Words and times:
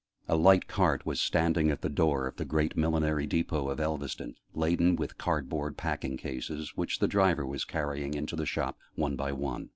A 0.27 0.35
light 0.35 0.67
cart 0.67 1.05
was 1.05 1.21
standing 1.21 1.69
at 1.69 1.81
the 1.83 1.87
door 1.87 2.25
of 2.25 2.37
the 2.37 2.43
'Great 2.43 2.75
Millinery 2.75 3.27
Depot' 3.27 3.69
of 3.69 3.77
Elveston, 3.79 4.33
laden 4.55 4.95
with 4.95 5.19
card 5.19 5.47
board 5.47 5.77
packing 5.77 6.17
cases, 6.17 6.75
which 6.75 6.97
the 6.97 7.07
driver 7.07 7.45
was 7.45 7.65
carrying 7.65 8.15
into 8.15 8.35
the 8.35 8.47
shop, 8.47 8.79
one 8.95 9.15
by 9.15 9.31
one. 9.31 9.69